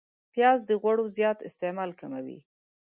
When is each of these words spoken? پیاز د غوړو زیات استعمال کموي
پیاز 0.33 0.59
د 0.65 0.71
غوړو 0.81 1.05
زیات 1.17 1.39
استعمال 1.47 1.89
کموي 1.99 2.39